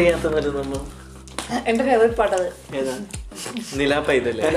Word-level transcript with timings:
ചെയ്യാത്ത 0.00 0.34
മരുന്നൊന്നും 0.34 1.00
എന്റെ 1.66 1.84
ഫേവറേറ്റ് 1.84 2.14
പാട്ടത്. 2.14 2.76
ഏതാ? 2.76 2.98
നിലാ 3.74 3.98
പൈതല്ലേ 4.00 4.50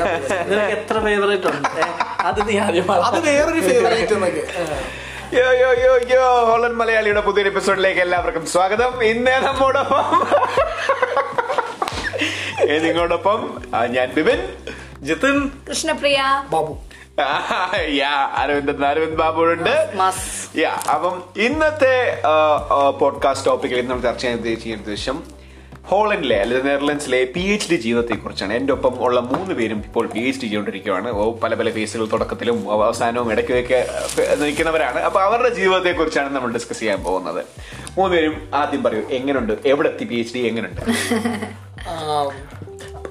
നിനക്ക് 0.43 0.71
എത്ര 0.71 0.99
ഫേവറേറ്റ് 0.99 1.47
ഉണ്ട്? 1.47 1.67
അത് 2.21 2.49
നീ 2.49 2.59
ആദ്യം 2.59 2.87
പറ. 2.87 2.99
അത് 2.99 3.27
വേറൊരു 3.27 3.61
ഫേവറേറ്റ് 3.61 4.13
എന്നൊക്കെ. 4.13 4.43
യോ 5.35 5.53
യോ 5.53 5.73
യോ 5.83 6.09
യോ 6.09 6.45
ഹോളൻ 6.45 6.73
മലയാളിയുടെ 6.77 7.21
പുതിയൊരു 7.21 7.49
എപ്പിസോഡിലേക്ക് 7.49 8.01
എല്ലാവർക്കും 8.01 8.45
സ്വാഗതം. 8.45 9.03
ഇന്ന് 9.03 9.31
നമ്മോടൊപ്പം 9.31 10.27
ഏ, 12.69 12.77
നിങ്ങളോടൊപ്പം 12.79 13.61
ആ, 13.75 13.85
ഞാൻ 13.85 14.13
ബിബിൻ 14.13 14.39
ജിതിൻ. 15.01 15.51
കൃഷ്ണപ്രിയ. 15.69 16.19
ബാബു. 16.49 16.77
ആ, 17.21 17.25
യാ 17.93 18.11
അരവിന്ദ് 18.35 18.85
അരവിന്ദ് 18.85 19.17
ബാബുണ്ട് 19.17 19.89
മസ്. 19.95 20.57
യാ 20.57 20.79
അപ്പം 20.93 21.23
ഇന്നത്തെ 21.37 22.21
പോഡ്കാസ്റ്റ് 22.99 23.45
ടോപ്പിക്കിൽ 23.45 23.79
ഇന്ന് 23.79 23.91
നമ്മൾ 23.91 24.03
ചർച്ച 24.03 24.21
ചെയ്യാൻ 24.21 24.37
ഉദ്ദേശിക്കുന്ന 24.37 24.77
ഉദ്ദേശം 24.77 25.32
ഹോളണ്ടിലെ 25.89 26.35
അല്ലെങ്കിൽ 26.41 26.67
നെതർലൻഡ്സിലെ 26.69 27.17
പി 27.35 27.41
എച്ച് 27.53 27.67
ഡി 27.71 27.75
ജീവിതത്തെ 27.75 28.15
കുറിച്ചാണ് 28.15 28.53
എന്റെ 28.53 28.73
ഒപ്പം 28.73 28.93
ഉള്ള 29.05 29.19
മൂന്ന് 29.19 29.53
പേരും 29.53 29.79
ഇപ്പോൾ 29.85 30.05
പി 30.13 30.19
എച്ച് 30.19 30.41
ഡി 30.41 30.45
ചെയ്തുകൊണ്ടിരിക്കുകയാണ് 30.45 31.09
പല 31.43 31.53
പല 31.53 31.71
ഫേസുകൾ 31.71 32.05
തുടക്കത്തിലും 32.13 32.57
അവസാനവും 32.73 33.31
ഇടയ്ക്കൊക്കെ 33.31 33.79
നിൽക്കുന്നവരാണ്. 34.41 34.99
അപ്പോൾ 34.99 35.21
അവരുടെ 35.23 35.51
ജീവിതത്തെക്കുറിച്ചാണ് 35.53 36.35
നമ്മൾ 36.35 36.51
ഡിസ്കസ് 36.53 36.79
ചെയ്യാൻ 36.79 37.03
പോകുന്നത്. 37.03 37.41
മൂന്ന് 37.97 38.11
പേരും 38.15 38.35
ആദ്യം 38.53 38.83
പറയൂ 38.83 39.03
എങ്ങനെയുണ്ട് 39.19 39.53
എവിടെ 39.65 39.89
എത്തി 39.89 40.05
പി 40.05 40.15
എച്ച് 40.15 40.33
ഡി 40.33 40.39
എങ്ങനെയുണ്ട് 40.39 40.81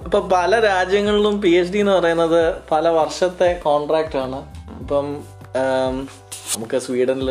ഇപ്പൊ 0.05 0.21
പല 0.33 0.61
രാജ്യങ്ങളിലും 0.61 1.41
പി 1.43 1.51
എച്ച് 1.59 1.73
ഡി 1.73 1.79
എന്ന് 1.79 1.93
പറയുന്നത് 1.93 2.41
പല 2.73 2.89
വർഷത്തെ 2.89 3.61
കോൺട്രാക്റ്റ് 3.65 4.19
ആണ്. 4.19 4.41
ഇപ്പം 4.81 5.07
നമുക്ക് 6.55 6.79
സ്വീഡനിൽ 6.79 7.31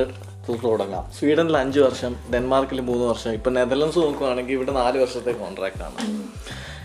തുടങ്ങാം. 0.50 1.12
സ്വീഡനിൽ 1.20 1.58
അഞ്ച് 1.58 1.80
വർഷം 1.80 2.16
ഡെൻമാർക്കിൽ 2.34 2.82
മൂന്ന് 2.82 3.06
വർഷം. 3.06 3.32
ഇപ്പം 3.32 3.54
നെതർലൻഡ്സ് 3.54 4.00
നോക്കുവാണെങ്കിൽ 4.00 4.54
ഇവിടെ 4.54 4.72
നാല് 4.72 4.98
വർഷത്തെ 4.98 5.32
കോൺട്രാക്റ്റ് 5.32 5.84
ആണ്. 5.84 5.98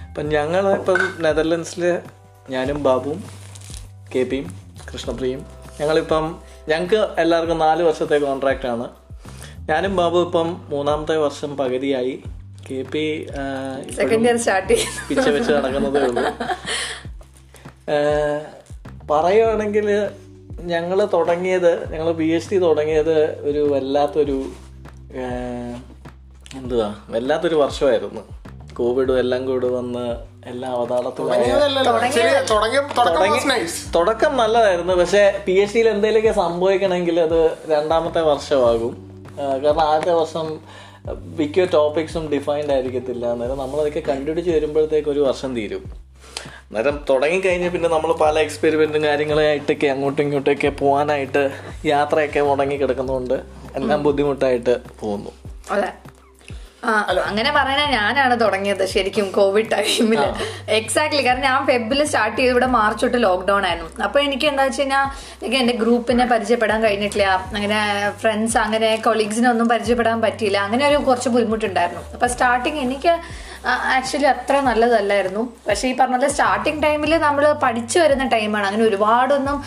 ഇപ്പം 0.09 0.29
ഞങ്ങൾ 0.29 0.73
ഇപ്പം 0.73 1.23
നെതർലൻഡ്സിൽ 1.23 1.99
ഞാനും 2.51 2.83
ബാബുവും 2.83 3.25
കെ 4.15 4.23
പിയും 4.23 4.47
കൃഷ്ണപ്രിയും 4.93 5.47
ഞങ്ങളിപ്പം 5.81 6.39
ഞങ്ങൾക്ക് 6.69 7.09
എല്ലാവർക്കും 7.19 7.59
നാല് 7.59 7.83
വർഷത്തെ 7.83 8.19
കോൺട്രാക്റ്റ് 8.19 8.67
ആണ്. 8.67 8.89
ഞാനും 9.71 9.97
ബാബു 9.97 10.19
ഇപ്പം 10.19 10.67
മൂന്നാമത്തെ 10.69 11.17
വർഷം 11.17 11.57
പകുതിയായി. 11.57 12.23
K 12.71 12.83
P 12.83 13.27
second 13.97 14.27
year 14.27 14.37
start 14.37 14.77
പിച്ച 15.09 15.29
വെച്ച് 15.29 15.53
നടക്കുന്നതേ 15.53 16.01
ഉള്ളൂ. 16.01 16.23
പറയുകയാണെങ്കിൽ 19.11 19.89
ഞങ്ങൾ 20.65 21.05
തുടങ്ങിയത് 21.12 21.93
ഞങ്ങൾ 21.93 22.12
പി 22.12 22.25
എച്ച് 22.25 22.51
ഡി 22.53 22.59
തുടങ്ങിയത് 22.59 23.41
ഒരു 23.41 23.73
വല്ലാത്തൊരു 23.73 24.45
എന്തുവാ? 26.57 26.95
വല്ലാത്തൊരു 27.09 27.55
വർഷമായിരുന്നു. 27.55 28.21
കോവിഡും 28.75 29.19
എല്ലാം 29.19 29.47
കൂടെ 29.47 29.67
വന്ന് 29.67 30.17
എല്ലാ 30.49 30.69
അവതാളത്തും 30.69 31.29
തുടക്കം 33.95 34.37
നല്ലതായിരുന്നു. 34.37 34.95
പക്ഷെ 34.95 35.43
പി 35.47 35.53
എച്ച് 35.53 35.75
ഡിയിൽ 35.75 35.89
എന്തെങ്കിലുമൊക്കെ 35.89 36.41
സംഭവിക്കണമെങ്കിൽ 36.41 37.21
അത് 37.21 37.57
രണ്ടാമത്തെ 37.69 38.21
വർഷമാകും. 38.21 38.93
കാരണം 39.65 39.81
ആദ്യത്തെ 39.81 40.12
വർഷം 40.12 40.59
മിക്ക 41.37 41.65
ടോപ്പിക്സും 41.65 42.33
ഡിഫൈൻഡ് 42.33 42.73
ആയിരിക്കത്തില്ല. 42.73 43.27
അന്നേരം 43.27 43.59
നമ്മളതൊക്കെ 43.59 44.01
കണ്ടുപിടിച്ച് 44.01 44.51
വരുമ്പോഴത്തേക്ക് 44.51 45.09
ഒരു 45.09 45.21
വർഷം 45.21 45.57
തീരും. 45.57 46.06
അന്നേരം 46.70 47.05
തുടങ്ങിക്കഴിഞ്ഞ് 47.11 47.70
പിന്നെ 47.70 47.89
നമ്മൾ 47.89 48.12
പല 48.12 48.39
എക്സ്പെരിമെന്റും 48.39 49.05
കാര്യങ്ങളായിട്ടൊക്കെ 49.05 49.86
അങ്ങോട്ടും 49.86 50.22
ഇങ്ങോട്ടൊക്കെ 50.22 50.69
പോകാനായിട്ട് 50.69 51.42
യാത്രയൊക്കെ 51.84 52.41
മുടങ്ങി 52.41 52.77
കിടക്കുന്നതുകൊണ്ട് 52.77 53.34
എല്ലാം 53.77 54.03
ബുദ്ധിമുട്ടായിട്ട് 54.03 54.75
പോകുന്നു. 55.00 55.31
അതെ. 55.70 55.89
അങ്ങനെ 57.29 57.51
പറയണ 57.56 57.83
ഞാനാണ് 57.91 58.41
തുടങ്ങിയത് 58.41 58.87
ശരിക്കും 58.87 59.33
കോവിഡ് 59.33 59.70
ടൈമിൽ 59.73 60.20
എക്സാക്ട്ലി 60.69 61.27
കാരണം 61.27 61.43
ഞാൻ 61.43 61.66
ഫെബിൽ 61.66 62.05
സ്റ്റാർട്ട് 62.05 62.37
ചെയ്ത് 62.38 62.53
ഇവിടെ 62.53 62.66
മാർച്ച് 62.66 63.03
തൊട്ട് 63.03 63.22
ലോക്ക്ഡൌൺ 63.22 63.66
ആയിരുന്നു. 63.66 64.03
അപ്പൊ 64.03 64.21
എനിക്ക് 64.21 64.47
എന്താ 64.47 64.65
വെച്ച് 64.65 64.81
കഴിഞ്ഞാൽ 64.81 65.56
എന്റെ 65.61 65.75
ഗ്രൂപ്പിനെ 65.83 66.27
പരിചയപ്പെടാൻ 66.27 66.83
കഴിഞ്ഞിട്ടില്ല. 66.83 67.47
അങ്ങനെ 67.55 67.81
ഫ്രണ്ട്സ് 68.21 68.59
അങ്ങനെ 68.59 68.97
കൊളീഗ്സിനെ 68.97 69.50
ഒന്നും 69.50 69.69
പരിചയപ്പെടാൻ 69.69 70.21
പറ്റിയില്ല. 70.21 70.59
അങ്ങനെ 70.59 70.88
ഒരു 70.88 70.97
കുറച്ച് 70.97 71.28
ബുദ്ധിമുട്ടുണ്ടായിരുന്നു. 71.28 72.05
അപ്പൊ 72.12 72.27
സ്റ്റാർട്ടിങ് 72.27 72.78
എനിക്ക് 72.78 73.12
ആക്ച്വലി 73.97 74.25
അത്ര 74.25 74.61
നല്ലതല്ലായിരുന്നു. 74.61 75.43
പക്ഷേ 75.69 75.88
ഈ 75.88 75.94
പറഞ്ഞ 76.00 76.27
സ്റ്റാർട്ടിങ് 76.27 76.82
ടൈമിൽ 76.82 77.19
നമ്മൾ 77.19 77.53
പഠിച്ചു 77.65 77.99
വരുന്ന 77.99 78.25
ടൈമാണ് 78.34 78.66
അങ്ങനെ 78.66 78.84
ഒരുപാടൊന്നും 78.84 79.65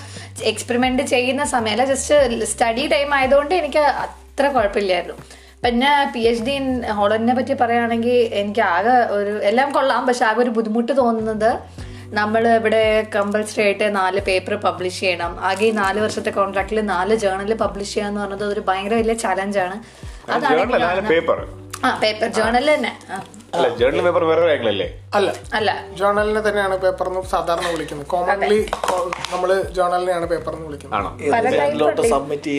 എക്സ്പെരിമെന്റ് 0.51 1.03
ചെയ്യുന്ന 1.03 1.43
സമയമല്ല. 1.55 1.85
ജസ്റ്റ് 1.85 2.45
സ്റ്റഡി 2.53 2.87
ടൈം 2.87 3.13
ആയതുകൊണ്ട് 3.13 3.55
എനിക്ക് 3.55 3.83
അത്ര 4.05 4.47
കുഴപ്പമില്ലായിരുന്നു. 4.47 5.17
പിന്നെ 5.63 5.89
പി 6.13 6.21
എച്ച് 6.29 6.43
ഡി 6.47 6.55
ഹോളണ്ടിനെ 6.97 7.33
പറ്റി 7.39 7.53
പറയുകയാണെങ്കിൽ 7.61 8.17
എനിക്ക് 8.41 8.63
ആകെ 8.75 8.95
ഒരു 9.17 9.33
എല്ലാം 9.49 9.69
കൊള്ളാം. 9.77 10.01
പക്ഷെ 10.09 10.23
ആകെ 10.29 10.41
ഒരു 10.45 10.51
ബുദ്ധിമുട്ട് 10.57 10.93
തോന്നുന്നത് 11.01 11.51
നമ്മൾ 12.19 12.43
ഇവിടെ 12.59 12.83
കമ്പൽസറി 13.15 13.61
ആയിട്ട് 13.65 13.87
നാല് 13.97 14.19
പേപ്പർ 14.27 14.53
പബ്ലിഷ് 14.67 14.99
ചെയ്യണം. 15.03 15.33
ആകെ 15.49 15.65
ഈ 15.69 15.73
നാല് 15.81 15.99
വർഷത്തെ 16.05 16.31
കോൺട്രാക്റ്റിൽ 16.37 16.79
നാല് 16.93 17.15
ജേണൽ 17.23 17.53
പബ്ലിഷ് 17.63 17.93
ചെയ്യാന്ന് 17.95 18.21
പറയുന്നത് 18.21 18.45
ഒരു 18.53 18.63
ഭയങ്കര 18.69 18.95
വലിയ 19.01 19.15
ചലഞ്ചാണ് 19.25 19.75
അതാണ് 20.37 20.61
ആ 21.87 21.91
പേപ്പർ 22.03 22.29
ജേണൽ 22.39 22.67
തന്നെ. 22.73 22.93
അല്ല 23.53 23.67
ജേർണൽ 23.79 24.01
പേപ്പർ 24.05 24.23
വേറെ 24.29 24.41
കാര്യങ്ങളല്ലേ 24.47 24.87
അല്ല 25.17 25.29
അല്ല. 25.57 25.69
ജേർണലിനെ 25.99 26.41
തന്നെയാണ് 26.47 26.75
പേപ്പർ 26.83 27.05
എന്ന് 27.09 27.21
സാധാരണ 27.31 27.67
വിളിക്കുന്നത്. 27.73 28.07
കോമൺലി 28.13 28.59
നമ്മൾ 29.33 29.49
ജേർണലിനെയാണ് 29.77 30.25
പേപ്പർ 30.31 30.51
എന്ന് 30.55 30.65
വിളിക്കുന്നത് 30.67 32.03
സബ്മിറ്റ് 32.13 32.53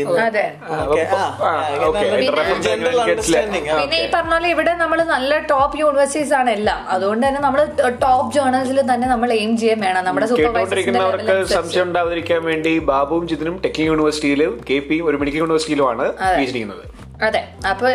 പിന്നെ 3.77 3.99
ഈ 3.99 4.09
പറഞ്ഞ 4.15 4.33
പോലെ 4.35 4.49
ഇവിടെ 4.55 4.73
നമ്മൾ 4.83 4.99
നല്ല 5.15 5.33
ടോപ്പ് 5.53 5.79
യൂണിവേഴ്സിറ്റീസ് 5.83 6.35
ആണ് 6.41 6.51
എല്ലാം. 6.59 6.81
അതുകൊണ്ട് 6.95 7.25
തന്നെ 7.27 7.43
നമ്മൾ 7.47 7.61
ടോപ്പ് 8.05 8.31
ജേർണൽസിൽ 8.37 8.81
തന്നെ 8.93 9.09
നമ്മൾ 9.15 9.31
എയിം 9.39 9.53
ചെയ്യാൻ 9.63 9.81
വേണം. 9.87 10.03
നമ്മുടെ 10.09 10.29
കേട്ടോണ്ടിരിക്കുന്നവർക്ക് 10.43 11.37
സംശയം 11.57 11.87
ഉണ്ടാവാതിരിക്കാൻ 11.89 12.43
വേണ്ടി 12.51 12.73
ബാബുവും 12.93 13.27
ജിതിനും 13.33 13.57
ടെക്നിക് 13.67 13.91
യൂണിവേഴ്സിറ്റിയിലും 13.93 14.55
കെ 14.71 14.79
പി 14.89 14.99
ഒരു 15.11 15.19
മെഡിക്കൽ 15.23 15.43
യൂണിവേഴ്സിറ്റിയിലുമാണ് 15.45 16.07
പി 16.21 16.43
എച്ച് 16.45 16.55
ചെയ്യുന്നത്. 16.57 16.85
അതെ. 17.27 17.41
അപ്പൊ 17.71 17.89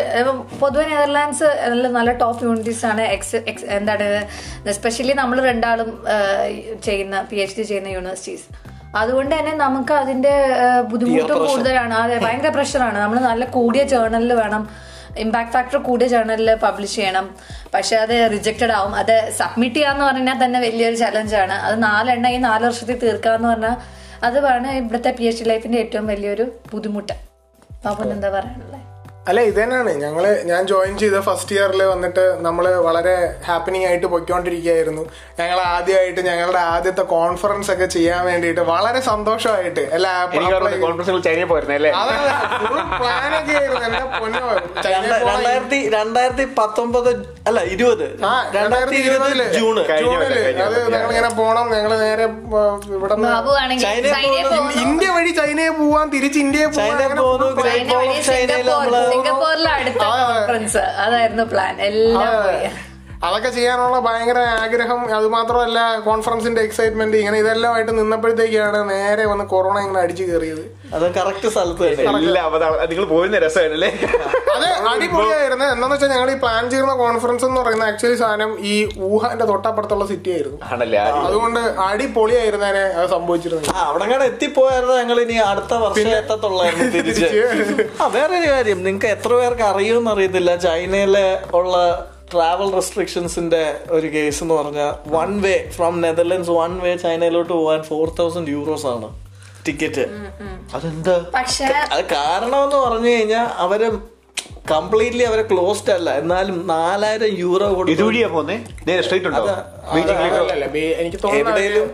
പൊതുവെ 0.60 0.84
നെതർലാൻഡ്സ് 0.90 1.48
നല്ല 1.70 1.86
നല്ല 1.98 2.10
ടോപ്പ് 2.22 2.44
യൂണിറ്റീസ് 2.46 2.84
ആണ്. 2.90 3.04
എക്സ് 3.16 3.38
എക്സ് 3.50 3.66
എന്താണ് 3.78 4.06
എസ്പെഷ്യലി 4.72 5.14
നമ്മൾ 5.20 5.36
രണ്ടാളും 5.50 5.90
ചെയ്യുന്ന 6.86 7.16
പി 7.30 7.36
എച്ച് 7.44 7.56
ഡി 7.58 7.64
ചെയ്യുന്ന 7.70 7.92
യൂണിവേഴ്സിറ്റീസ് 7.96 8.46
അതുകൊണ്ട് 9.00 9.32
തന്നെ 9.38 9.54
നമുക്ക് 9.64 9.94
അതിന്റെ 10.02 10.34
ബുദ്ധിമുട്ടും 10.90 11.38
കൂടുതലാണ്. 11.46 11.94
അതെ 12.02 12.18
ഭയങ്കര 12.26 12.52
പ്രഷറാണ് 12.58 12.98
നമ്മൾ 13.04 13.18
നല്ല 13.30 13.44
കൂടിയ 13.56 13.82
ജേർണലിൽ 13.92 14.32
വേണം. 14.42 14.62
ഇമ്പാക്ട് 15.24 15.52
ഫാക്ടർ 15.56 15.78
കൂടിയ 15.88 16.06
ജേർണലിൽ 16.12 16.48
പബ്ലിഷ് 16.64 16.96
ചെയ്യണം. 16.98 17.26
പക്ഷെ 17.74 17.94
അത് 18.04 18.14
റിജക്റ്റഡ് 18.34 18.74
ആവും. 18.78 18.94
അത് 19.02 19.14
സബ്മിറ്റ് 19.38 19.76
ചെയ്യാന്ന് 19.76 20.04
പറഞ്ഞാൽ 20.04 20.38
തന്നെ 20.44 20.58
വലിയൊരു 20.66 20.96
ചലഞ്ചാണ് 21.04 21.56
അത് 21.66 21.76
നാലെണ്ണ 21.82 22.28
ഈ 22.36 22.38
നാല് 22.48 22.64
വർഷത്തിൽ 22.68 22.98
തീർക്കാന്ന് 23.04 23.48
പറഞ്ഞാൽ 23.52 23.76
അതാണ് 24.28 24.68
ഇവിടുത്തെ 24.80 25.10
പി 25.18 25.24
എച്ച് 25.30 25.44
ഡി 25.44 25.48
ലൈഫിന്റെ 25.52 25.78
ഏറ്റവും 25.84 26.06
വലിയൊരു 26.12 26.46
ബുദ്ധിമുട്ട്. 26.72 27.14
പാപ്പൻ 27.84 28.08
എന്താ 28.16 28.28
പറയാനുള്ളത്? 28.36 28.75
അല്ല 29.28 29.40
ഇത് 29.40 29.62
തന്നെയാണ് 29.62 29.90
ഞങ്ങൾ 29.90 30.42
ഞാൻ 30.44 30.66
ജോയിൻ 30.66 30.98
ചെയ്ത 30.98 31.20
ഫസ്റ്റ് 31.20 31.56
ഇയറിൽ 31.56 31.82
വന്നിട്ട് 31.82 32.36
നമ്മൾ 32.40 32.74
വളരെ 32.74 33.36
ഹാപ്പനിങ് 33.46 33.86
ആയിട്ട് 33.86 34.06
പൊയ്ക്കൊണ്ടിരിക്കുകയായിരുന്നു. 34.06 35.02
ഞങ്ങൾ 35.40 35.60
ആദ്യമായിട്ട് 35.60 36.20
ഞങ്ങളുടെ 36.20 36.58
ആദ്യത്തെ 36.58 37.02
കോൺഫറൻസ് 37.02 37.70
ഒക്കെ 37.70 37.86
ചെയ്യാൻ 37.86 38.26
വേണ്ടിയിട്ട് 38.26 38.60
വളരെ 38.60 39.00
സന്തോഷമായിട്ട്. 39.00 39.80
എല്ലാ. 39.80 40.28
രണ്ടായിരത്തി 45.26 45.88
രണ്ടായിരത്തി 45.88 46.44
പത്തൊമ്പത് 46.58 47.10
അല്ല 47.46 47.62
ഇരുപത്. 47.64 48.24
ആ, 48.24 48.50
രണ്ടായിരത്തി 48.54 48.96
ഇരുപത് 48.96 49.32
ഇരുപതിൽ. 49.32 49.58
ജൂണ്. 49.58 49.88
കഴിഞ്ഞ 49.88 50.10
ജൂണിൽ. 50.10 50.62
അത് 50.62 50.74
കൊല്ലം. 50.74 50.92
ഞങ്ങളിങ്ങനെ 50.92 51.28
പോണം. 51.28 51.74
ഞങ്ങൾ 51.76 51.98
നേരെ 51.98 52.24
ഇവിടെ. 52.94 53.14
ഇന്ത്യ 54.80 55.08
വഴി 55.10 55.30
ചൈനയെ 55.30 55.68
പോവാൻ 55.68 56.10
തിരിച്ച് 56.10 56.38
ഇന്ത്യയെ 56.38 56.66
പോവാൻ 56.66 56.98
ചൈനയിൽ 58.22 58.70
നമ്മൾ 58.70 59.15
സിംഗപ്പൂരിലെ 59.16 59.70
അടുത്ത. 59.70 60.02
കോൺഫറൻസ് 60.04 60.82
അതായിരുന്നു 60.98 61.42
പ്ലാൻ 61.44 61.82
എല്ലാം 61.82 62.32
അതൊക്കെ 63.26 63.50
ചെയ്യാനുള്ള 63.56 63.98
ഭയങ്കര 64.06 64.40
ആഗ്രഹം. 64.62 65.00
അതുമാത്രമല്ല 65.18 65.78
കോൺഫറൻസിന്റെ 66.08 66.60
എക്സൈറ്റ്മെന്റ് 66.66 67.16
ഇങ്ങനെ 67.20 67.38
ഇതെല്ലാം 67.42 67.72
ആയിട്ട് 67.76 67.92
നിന്നപ്പോഴത്തേക്കാണ് 68.00 68.80
നേരെ 68.90 69.24
വന്ന് 69.30 69.44
കൊറോണ 69.52 69.76
ഇങ്ങനെ 69.84 70.00
അടിച്ചു 70.04 70.24
കയറിയത്. 70.28 70.64
അത് 70.96 71.06
കറക്റ്റ് 71.18 71.48
സ്ഥലത്ത് 71.54 71.86
നിങ്ങൾ 72.90 73.06
പോയിരുന്ന 73.12 73.38
രസമായിരുന്നല്ലേ 73.44 73.90
അത് 74.54 74.66
അടിപൊളിയായിരുന്നു. 74.90 75.66
എന്താന്ന് 75.74 75.94
വെച്ചാൽ 75.94 76.10
ഞങ്ങൾ 76.14 76.30
ഈ 76.34 76.36
പ്ലാൻ 76.44 76.64
ചെയ്യുന്ന 76.72 76.94
കോൺഫറൻസ് 77.04 77.44
എന്ന് 77.48 77.60
പറയുന്ന 77.60 77.84
ആക്ച്വലി 77.92 78.18
സാധനം 78.22 78.52
ഈ 78.72 78.74
ഊഹാന്റെ 79.10 79.46
തൊട്ടപ്പുറത്തുള്ള 79.52 80.06
സിറ്റി 80.12 80.30
ആയിരുന്നു. 80.36 80.58
ആണല്ലേ 80.72 81.00
അതുകൊണ്ട് 81.28 81.60
അടിപൊളിയായിരുന്നേനെ 81.88 82.84
അത് 82.98 83.08
സംഭവിച്ചിരുന്നത്. 83.16 83.70
ആ 83.76 83.86
അവിടെ 83.90 84.06
കൂടെ 84.12 84.26
എത്തിപ്പോയായിരുന്നു 84.32 84.96
ഞങ്ങൾ 85.02 85.20
ഇനി 85.26 85.38
അടുത്ത 85.50 85.74
വർഷം 85.84 86.12
എത്തത്തുള്ളായിരുന്നു 86.22 86.90
തിരിച്ച്. 86.98 87.30
ആ 88.02 88.06
വേറൊരു 88.18 88.48
കാര്യം 88.54 88.84
നിങ്ങൾക്ക് 88.88 89.10
എത്ര 89.16 89.32
പേർക്ക് 89.40 89.66
അറിയുമെന്ന് 89.72 90.12
അറിയത്തില്ല. 90.16 90.52
ചൈനയിലെ 90.66 91.26
ഉള്ള 91.60 91.76
ട്രാവൽ 92.30 92.68
റെസ്ട്രിക്ഷൻസിന്റെ 92.72 93.62
ഒരു 93.90 94.06
കേസ് 94.12 94.42
എന്ന് 94.42 94.54
പറഞ്ഞാൽ 94.54 94.92
one 95.08 95.42
way 95.42 95.54
from 95.76 96.00
Netherlands 96.00 96.50
one 96.52 96.80
way 96.80 96.96
ചൈനയിലോട്ട് 96.96 97.52
പോകാൻ 97.52 97.82
ഫോർ 97.82 98.08
തൗസൻഡ് 98.18 98.50
യൂറോസ് 98.50 98.86
ആണ് 98.86 99.08
ടിക്കറ്റ് 99.66 100.04
അതെന്താ? 100.74 101.14
പക്ഷേ 101.34 101.68
അത് 101.92 102.02
കാരണം 102.12 102.58
എന്ന് 102.64 102.76
പറഞ്ഞു 102.84 103.08
കഴിഞ്ഞാൽ 103.08 103.46
അവർ 103.58 103.80
കംപ്ലീറ്റ്ലി 104.70 105.24
അവരെ 105.24 105.42
ക്ലോസ്ഡ് 105.42 105.90
അല്ല. 105.90 106.10
എന്നാലും 106.18 106.66
നാലായിരം 106.66 107.32
യൂറോ 107.38 107.66
കൊടുത്തു 107.74 107.94
ഇതുവഴിയാ 107.94 108.28
പോന്നെ? 108.28 108.56
നേരെ 108.86 109.02
സ്ട്രേറ്റ് 109.02 109.28
ഉണ്ടോ? 109.30 109.42
എനിക്ക് 111.02 111.18
തോന്നുന്നു 111.24 111.84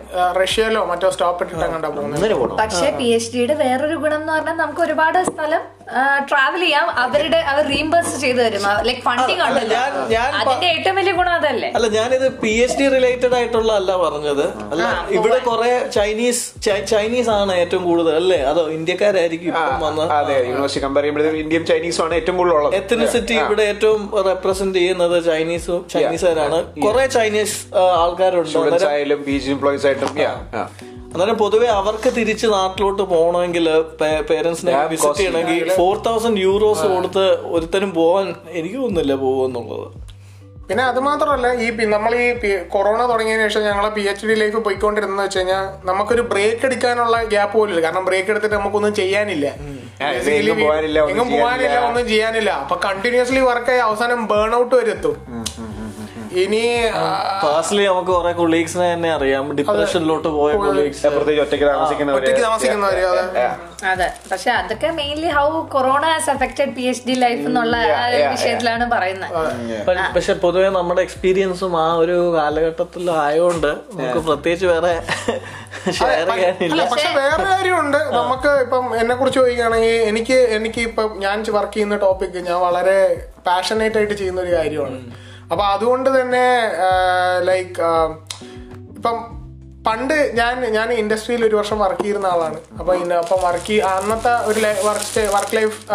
റഷ്യയിലോ 0.42 0.82
മറ്റോ 0.90 1.08
സ്റ്റോപ്പ് 1.14 1.44
ഇട്ടിട്ട് 1.44 2.58
പക്ഷേ 2.62 2.88
പി 2.98 3.08
എച്ച് 3.16 3.30
ഡിയുടെ 3.34 3.54
വേറൊരു 3.64 3.96
ഗുണം 4.04 4.18
എന്ന് 4.22 4.32
പറഞ്ഞാൽ 4.32 4.56
നമുക്ക് 4.62 4.82
ഒരുപാട് 4.86 5.18
സ്ഥലം 5.30 5.62
ട്രാവൽ 6.30 6.60
ചെയ്യാം. 6.64 6.86
അവരുടെ 7.02 7.38
അവർ 7.52 7.62
റീംബേഴ്സ് 7.72 8.14
ചെയ്തു 8.22 8.40
തരും. 8.44 8.62
ലൈക് 8.88 9.00
ഫണ്ടിങ് 9.06 9.42
ഉണ്ടല്ലോ. 9.46 9.78
അതിന്റെ 10.40 10.68
ഏറ്റവും 10.74 10.96
വലിയ 11.00 11.12
ഗുണം 11.18 11.32
അതല്ലേ? 11.38 11.68
അല്ല 11.76 11.86
ഞാനിത് 11.96 12.26
പി 12.42 12.52
എച്ച് 12.64 12.76
ഡി 12.80 12.86
റിലേറ്റഡ് 12.94 13.34
ആയിട്ടുള്ള 13.38 13.72
അല്ല 13.80 13.96
പറഞ്ഞത്. 14.04 14.44
അല്ല 14.72 14.84
ഇവിടെ 15.16 15.38
കുറെ 15.48 15.72
ചൈനീസ് 15.96 16.42
ചൈനീസ് 16.92 17.30
ആണ് 17.38 17.52
ഏറ്റവും 17.62 17.82
കൂടുതൽ 17.90 18.14
അല്ലേ? 18.22 18.40
അതോ 18.52 18.64
ഇന്ത്യക്കാരായിരിക്കും 18.78 19.58
അതെ 20.20 20.36
യൂണിവേഴ്സിറ്റി 20.48 20.82
കമ്പയർ 20.86 21.04
ചെയ്യുമ്പോൾ 21.06 21.38
ഇന്ത്യയും 21.42 21.66
ചൈനീസും 21.72 22.04
ആണ് 22.06 22.14
ഏറ്റവും 22.20 22.38
കൂടുതൽ 22.40 22.56
ഉള്ളത് 22.60 22.76
എത്തനിസിറ്റി 22.80 23.36
ഇവിടെ 23.44 23.66
ഏറ്റവും 23.72 24.02
റെപ്രസെന്റ് 24.30 24.78
ചെയ്യുന്നത് 24.78 25.16
ചൈനീസും 25.30 25.82
ചൈനീസുകാരാണ് 25.94 26.60
കുറെ 26.86 27.06
ചൈനീസ് 27.18 27.58
ആൾക്കാരുണ്ട്. 27.98 28.48
സ്റ്റുഡൻസ് 28.48 28.74
അന്നേരം- 28.74 28.92
ആയാലും 28.92 29.22
പി 29.24 29.36
ജി 29.38 29.50
എംപ്ലോയീസ് 29.50 29.86
ആയിട്ടും 29.86 30.12
yeah, 30.16 30.36
yeah. 30.54 30.68
അന്നേരം 31.14 31.36
പൊതുവെ 31.36 31.66
അവർക്ക് 31.70 32.10
തിരിച്ച് 32.16 32.46
നാട്ടിലോട്ട് 32.46 33.02
പോകണമെങ്കിൽ 33.02 33.66
പേരൻസിനെ 34.30 34.74
വിസിറ്റ് 34.86 35.16
ചെയ്യണമെങ്കിൽ 35.16 35.68
ഫോർ 35.74 35.96
തൗസൻഡ് 35.98 36.40
യൂറോസ് 36.40 36.86
കൊടുത്ത് 36.86 37.24
ഒരുത്തരും 37.50 37.94
പോവാൻ 37.94 38.28
എനിക്ക് 38.50 38.76
തോന്നുന്നില്ല 38.76 39.14
പോകുമെന്നുള്ളത് 39.14 39.88
പിന്നെ 40.68 40.84
അത് 40.84 41.00
മാത്രമല്ല 41.00 41.46
ഈ 41.62 41.70
നമ്മൾ 41.86 42.14
ഈ 42.14 42.26
കൊറോണ 42.68 43.06
തുടങ്ങിയതിന് 43.06 43.48
ശേഷം 43.48 43.62
ഞങ്ങളെ 43.62 43.88
പി 43.88 44.00
എച്ച് 44.02 44.26
ഡി 44.26 44.34
ലൈഫ് 44.34 44.56
പോയിക്കൊണ്ടിരുന്നത് 44.56 45.24
വെച്ച് 45.24 45.38
കഴിഞ്ഞാൽ 45.38 45.64
നമുക്കൊരു 45.84 46.22
ബ്രേക്ക് 46.22 46.66
എടുക്കാനുള്ള 46.66 47.22
ഗ്യാപ്പ് 47.24 47.58
പോലും 47.58 47.72
ഇല്ല. 47.72 47.82
കാരണം 47.82 48.04
ബ്രേക്ക് 48.04 48.30
എടുത്തിട്ട് 48.30 48.56
നമുക്കൊന്നും 48.56 48.94
ചെയ്യാനില്ല. 48.94 49.46
എങ്ങും 50.02 50.60
പോകാനില്ല, 50.60 51.00
ഒന്നും 51.00 51.26
പോകാനില്ല 51.30 51.62
ചെയ്യാനില്ല. 51.62 51.88
ഒന്നും 51.88 52.08
ചെയ്യാനില്ല. 52.08 52.50
അപ്പൊ 52.62 52.76
കണ്ടിന്യൂസ്ലി 52.84 53.40
വർക്ക് 53.40 53.70
ആയി 53.70 53.78
അവസാനം 53.78 54.26
ബേൺ 54.26 54.54
ഔട്ട് 54.54 54.74
വരെ 54.74 54.90
എത്തും. 54.90 55.16
ഇനി 56.42 56.60
ക്ലാസ്ലി 57.42 57.82
നമുക്ക് 57.86 58.10
കുറെ 58.10 58.32
കൊളീഗ്സിനെ 58.32 58.86
തന്നെ 58.92 59.10
അറിയാം. 59.14 59.44
ഡിപ്രഷനിലോട്ട് 59.58 60.28
പോയ 60.36 60.52
കൊളീഗ്സ് 60.64 61.06
പ്രത്യേകിച്ച് 61.16 61.42
ഒറ്റയ്ക്ക് 61.44 61.66
താമസിക്കുന്നവര്. 61.66 62.26
അതെ. 63.92 64.08
പക്ഷെ 64.30 64.50
അതൊക്കെ 64.50 64.88
mainly 64.98 65.30
how 65.36 65.46
corona 65.74 66.04
has 66.12 66.30
affected 66.30 66.72
P 66.76 66.84
H 66.90 67.02
D 67.08 67.14
life 67.24 67.42
എന്നുള്ള 67.48 67.76
വിഷയത്തിലാണ് 68.34 68.84
പറയുന്നത്. 68.94 69.32
പക്ഷെ 70.16 70.32
പൊതുവെ 70.44 70.68
നമ്മുടെ 70.78 71.02
എക്സ്പീരിയൻസും 71.06 71.74
ആ 71.84 71.86
ഒരു 72.02 72.18
കാലഘട്ടത്തിൽ 72.36 73.10
ആയതുകൊണ്ട് 73.24 73.70
നമുക്ക് 73.94 74.22
പ്രത്യേകിച്ച് 74.28 74.66
വേറെ 74.66 74.92
ഷെയർ 75.98 76.28
ചെയ്യാനില്ല. 76.34 76.82
പക്ഷെ 76.92 77.10
വേറെ 77.20 77.42
കാര്യമുണ്ട്. 77.52 77.98
നമുക്ക് 78.20 78.52
ഇപ്പം 78.64 78.84
എന്നെ 79.00 79.14
കുറിച്ച് 79.14 79.38
ചോദിക്കുകയാണെങ്കിൽ 79.40 79.96
എനിക്ക് 80.10 80.38
എനിക്ക് 80.58 80.80
ഇപ്പം 80.88 81.10
ഞാൻ 81.24 81.44
വർക്ക് 81.58 81.74
ചെയ്യുന്ന 81.74 81.96
ടോപ്പിക് 81.96 82.38
ഞാൻ 82.48 82.58
വളരെ 82.68 82.96
പാഷനേറ്റ് 83.46 83.98
ആയിട്ട് 83.98 84.14
ചെയ്യുന്ന 84.14 84.40
ഒരു 84.40 84.52
കാര്യമാണ്. 84.56 84.98
അപ്പൊ 85.52 85.64
അതുകൊണ്ട് 85.64 86.20
തന്നെ 86.20 86.70
ലൈക്ക് 87.42 87.82
ഇപ്പം 88.96 89.42
പണ്ട് 89.86 90.30
ഞാൻ 90.34 90.60
ഞാൻ 90.60 90.92
ഇൻഡസ്ട്രിയിൽ 90.92 91.44
ഒരു 91.44 91.56
വർഷം 91.56 91.78
വർക്ക് 91.78 92.02
ചെയ്യുന്ന 92.02 92.26
ആളാണ്. 92.26 92.60
അപ്പൊ 92.78 92.94
ഇന്ന- 92.94 93.16
അപ്പം 93.16 93.38
വർക്ക് 93.42 93.82
അന്നത്തെ 93.82 94.44
ഒരു 94.44 94.60
വർക്ക് 94.60 95.30
വർക്ക് 95.34 95.56
ലൈഫ് 95.56 95.86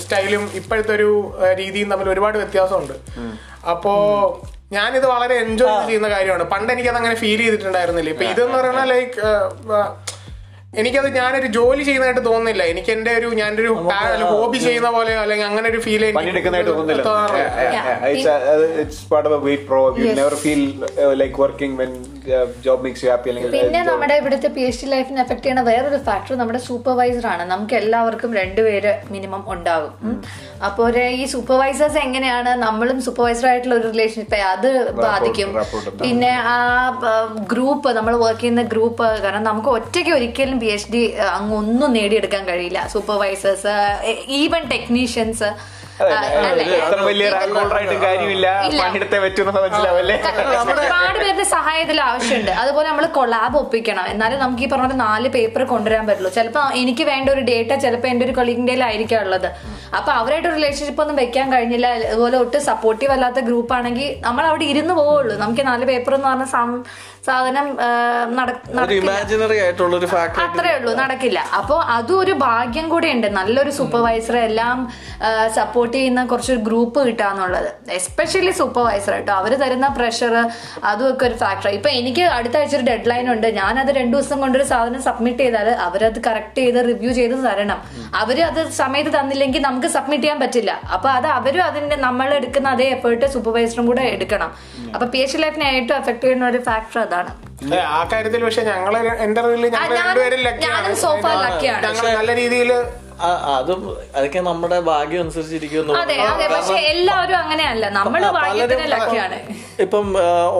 സ്റ്റൈലും 0.00 0.50
ഇപ്പോഴത്തെ 0.54 0.94
ഒരു 0.94 1.38
രീതിയും 1.58 1.90
തമ്മിൽ 1.90 2.10
ഒരുപാട് 2.10 2.38
വ്യത്യാസമുണ്ട്. 2.38 2.92
അപ്പോ 3.66 4.40
ഞാനിത് 4.72 5.06
വളരെ 5.06 5.34
എൻജോയ് 5.34 5.86
ചെയ്യുന്ന 5.86 6.08
കാര്യമാണ്. 6.08 6.42
പണ്ട് 6.42 6.72
എനിക്കത് 6.72 6.96
അങ്ങനെ 6.96 7.14
ഫീൽ 7.14 7.38
ചെയ്തിട്ടുണ്ടായിരുന്നില്ല. 7.38 8.10
ഇപ്പൊ 8.10 8.24
ഇതെന്ന് 8.24 8.58
പറയുന്ന 8.58 8.84
ലൈക്ക് 8.84 9.20
എനിക്കത് 10.80 11.08
ഞാനൊരു 11.20 11.48
ജോലി 11.56 11.82
ചെയ്യുന്നതായിട്ട് 11.88 12.22
തോന്നുന്നില്ല. 12.28 12.62
എനിക്ക് 12.72 12.90
എന്റെ 12.96 13.12
ഒരു 13.20 13.28
ഞാനൊരു 13.40 13.72
ഒരു 14.14 14.24
ഹോബി 14.32 14.58
ചെയ്യുന്ന 14.66 14.90
പോലെ 14.96 15.12
അല്ലെങ്കിൽ 15.24 15.46
അങ്ങനെ 15.50 15.66
ഒരു 15.72 15.80
ഫീൽ 15.86 16.04
പണിയെടുക്കുന്നതായിട്ട് 16.18 16.70
തോന്നുന്നില്ല. 16.70 17.04
Yeah. 17.76 17.90
It's 18.82 19.04
part 19.12 19.28
of 19.36 19.42
weight 19.46 19.66
pro 19.70 19.80
you 20.00 20.12
never 20.20 20.36
feel 20.44 20.62
like 21.22 21.36
working 21.44 21.76
when 21.82 21.92
job 22.66 22.82
makes 22.86 23.02
you 23.04 23.10
happy 23.12 23.28
അല്ലെങ്കിൽ 23.30 23.54
പിന്നെ 23.56 23.80
നമ്മുടെ 23.90 24.14
ഇവിടുത്തെ 24.20 24.48
പി 24.56 24.62
എച്ച് 24.68 24.80
ഡി 24.82 24.88
ലൈഫിനെ 24.94 25.20
എഫക്ട് 25.24 25.42
ചെയ്യുന്ന 25.44 25.64
വേറൊരു 25.70 25.98
ഫാക്ടർ 26.08 26.34
നമ്മുടെ 26.42 26.60
സൂപ്പർവൈസർ 26.68 27.26
ആണ്. 27.34 27.44
നമുക്ക് 27.52 27.74
എല്ലാവർക്കും 27.82 28.30
രണ്ടുപേര് 28.40 28.92
മിനിമം 29.14 29.42
ഉണ്ടാകും. 29.54 29.92
അപ്പോൾ 30.68 30.96
ഈ 31.20 31.24
സൂപ്പർവൈസേഴ്സ് 31.34 31.98
എങ്ങനെയാണ്? 32.06 32.52
നമ്മളും 32.66 32.98
സൂപ്പർവൈസർ 33.06 33.46
ആയിട്ടുള്ള 33.50 33.76
ഒരു 33.80 33.88
റിലേഷൻഷിപ്പ് 33.94 34.40
അത് 34.52 34.70
ബാധിക്കും. 35.04 35.50
പിന്നെ 36.04 36.32
ആ 36.54 36.56
ഗ്രൂപ്പ് 37.52 37.88
നമ്മൾ 37.98 38.14
വർക്ക് 38.24 38.40
ചെയ്യുന്ന 38.44 38.64
ഗ്രൂപ്പ് 38.74 39.06
കാരണം 39.24 39.44
നമുക്ക് 39.50 39.70
ഒറ്റയ്ക്ക് 39.78 40.14
ഒരിക്കലും 40.18 40.58
പി 40.64 40.68
എച്ച് 40.74 40.90
ഡി 40.92 41.02
അങ്ങ് 41.36 41.54
ഒന്നും 41.56 41.92
നേടിയെടുക്കാൻ 41.92 42.42
കഴിയില്ല. 42.48 42.80
സൂപ്പർവൈസേഴ്സ് 42.92 43.72
ഈവൻ 44.40 44.62
ടെക്നീഷ്യൻസ് 44.74 45.48
അത്ര 46.00 47.00
വലിയ 47.00 47.28
റാങ്ക് 47.30 47.54
ഹോൾഡർ 47.54 47.76
ആയിട്ട് 47.76 47.94
കാര്യമില്ല. 47.94 48.46
ഇല്ല. 48.68 48.82
പണിയെടുത്തേ 48.82 49.18
പറ്റുമെന്ന് 49.18 49.60
മനസ്സിലാവല്ലേ? 49.60 50.16
ഒരുപാട് 50.72 51.18
പേരുടെ 51.18 51.42
സഹായത്തിൽ 51.42 52.00
ആവശ്യമുണ്ട്. 52.00 52.50
അതുപോലെ 52.50 52.88
നമ്മൾ 52.88 53.06
കൊളാബ് 53.06 53.56
ഒപ്പിക്കണം. 53.58 54.06
എന്നാലും 54.08 54.38
നമുക്ക് 54.38 54.62
ഈ 54.62 54.68
പറഞ്ഞ 54.68 54.92
നാല് 54.92 55.28
പേപ്പർ 55.28 55.64
കൊണ്ടുവരാൻ 55.64 56.06
പറ്റുള്ളൂ. 56.06 56.32
ചിലപ്പോൾ 56.38 56.72
എനിക്ക് 56.82 57.04
വേണ്ട 57.04 57.30
ഒരു 57.30 57.40
ഡേറ്റ 57.40 57.74
ചിലപ്പോൾ 57.74 58.08
എന്റെ 58.08 58.26
ഒരു 58.26 58.32
കൊളീഗിന്റെ 58.32 58.74
ആയിരിക്കാം 58.84 59.22
ഉള്ളത്. 59.22 59.48
അപ്പൊ 59.96 60.12
അവരായിട്ട് 60.12 60.48
റിലേഷൻഷിപ്പ് 60.48 61.02
ഒന്നും 61.02 61.16
വെക്കാൻ 61.16 61.52
കഴിഞ്ഞില്ല. 61.52 61.86
അതുപോലെ 61.86 62.38
ഒട്ടും 62.38 62.64
സപ്പോർട്ടീവ് 62.64 63.12
അല്ലാത്ത 63.12 63.40
ഗ്രൂപ്പ് 63.48 63.74
ആണെങ്കിൽ 63.74 64.08
നമ്മൾ 64.26 64.46
അവിടെ 64.46 64.64
ഇരുന്ന് 64.64 64.94
പോവുള്ളൂ. 64.94 65.36
നമുക്ക് 65.36 65.66
നാല് 65.66 65.84
പേപ്പർ 65.84 66.14
എന്ന് 66.14 66.28
പറഞ്ഞ 66.28 66.44
സാധനം 66.44 67.66
അത്രേ 70.44 70.72
ഉള്ളൂ. 70.78 70.94
നടക്കില്ല. 70.94 71.38
അപ്പോൾ 71.58 71.82
അതും 71.96 72.18
ഒരു 72.20 72.32
ഭാഗ്യം 72.32 72.88
കൂടെ 72.88 73.08
ഉണ്ട് 73.08 73.26
നല്ലൊരു 73.36 73.70
സൂപ്പർവൈസർ 73.70 74.36
എല്ലാം 74.38 74.92
സപ്പോർട്ട് 75.54 75.83
ചെയ്യുന്ന 75.92 76.24
കുറച്ച് 76.24 76.52
ഗ്രൂപ്പ് 76.52 77.06
കിട്ടാന്നുള്ളത് 77.06 77.90
എസ്പെഷ്യലി 77.90 78.50
സൂപ്പർവൈസർ 78.50 79.12
കേട്ടോ 79.12 79.32
അവർ 79.32 79.54
തരുന്ന 79.54 79.88
പ്രഷർ 79.88 80.48
അതും 80.84 81.14
ഒക്കെ 81.14 81.26
ഒരു 81.26 81.34
ഫാക്ടർ 81.34 81.68
ഇപ്പൊ 81.68 81.90
എനിക്ക് 81.90 82.22
അടുത്ത 82.22 82.56
ആഴ്ച 82.56 82.76
ഒരു 82.76 82.82
ഡെഡ് 82.82 83.10
ലൈൻ 83.10 83.32
ഉണ്ട്. 83.32 83.46
ഞാൻ 83.46 83.78
അത് 83.78 83.90
രണ്ടു 83.94 84.16
ദിവസം 84.16 84.40
കൊണ്ടൊരു 84.40 84.64
സാധനം 84.64 85.02
സബ്മിറ്റ് 85.02 85.38
ചെയ്താൽ 85.38 85.70
അവരത് 85.70 86.24
കറക്റ്റ് 86.24 86.58
ചെയ്ത് 86.58 86.84
റിവ്യൂ 86.88 87.12
ചെയ്ത് 87.12 87.44
തരണം. 87.44 87.82
അവർ 88.14 88.40
അത് 88.42 88.70
സമയത്ത് 88.70 89.10
തന്നില്ലെങ്കിൽ 89.10 89.62
നമുക്ക് 89.62 89.86
സബ്മിറ്റ് 89.86 90.24
ചെയ്യാൻ 90.24 90.40
പറ്റില്ല. 90.40 90.80
അപ്പൊ 90.92 91.08
അത് 91.08 91.26
അവരും 91.26 91.64
അതിന്റെ 91.64 91.96
നമ്മൾ 91.96 92.34
എടുക്കുന്ന 92.34 92.68
അതേ 92.68 92.84
എഫേർട്ട് 92.84 93.26
സൂപ്പർവൈസറും 93.26 93.86
കൂടെ 93.86 94.02
എടുക്കണം. 94.02 94.54
അപ്പൊ 94.94 95.06
പി 95.06 95.18
എച്ച് 95.18 95.38
ലൈഫിനെ 95.38 95.64
ഏറ്റവും 95.64 95.98
എഫക്ട് 95.98 96.20
ചെയ്യുന്ന 96.20 96.48
ഒരു 96.48 96.58
ഫാക്ടർ 96.58 97.00
അതാണ്. 97.00 97.54
ആ 97.80 98.08
കാര്യത്തിൽ 98.12 98.44
പക്ഷെ 98.44 98.62
ഞങ്ങൾ 98.62 98.98
എന്റെ 98.98 99.40
ഞങ്ങൾ 99.42 99.70
ഞാനും- 99.70 100.06
രണ്ടുപേരും 100.06 100.40
ലക്കിയാണ്. 100.40 101.86
ഞങ്ങൾ 101.86 102.16
നല്ല 102.16 102.36
രീതിയിൽ 102.36 102.72
അതും 103.20 103.80
അതൊക്കെ 104.16 104.40
നമ്മുടെ 104.40 104.80
ഭാഗ്യം 104.80 105.20
അനുസരിച്ചിരിക്കുന്നു. 105.20 105.92
അതെ 105.94 106.16
അതെ 106.22 106.46
പക്ഷെ 106.48 106.78
എല്ലാവരും 106.92 107.38
അങ്ങനെയല്ല. 107.38 107.88
നമ്മൾ 107.88 108.20
ഭാഗ്യത്തിന് 108.38 108.86
ലക്കിയാണ് 108.92 109.38
ഇപ്പം 109.80 110.06